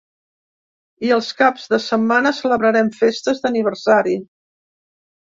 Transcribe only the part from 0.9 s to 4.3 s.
I els caps de setmana celebrarem festes d’aniversari.